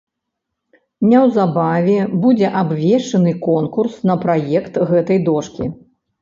[1.09, 5.71] Неўзабаве будзе абвешчаны конкурс на праект гэтай дошкі.